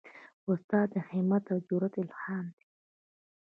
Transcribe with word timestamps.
استاد 0.51 0.87
د 0.93 0.97
همت 1.09 1.43
او 1.53 1.57
جرئت 1.67 1.95
الهام 2.01 2.45
دی. 2.55 2.65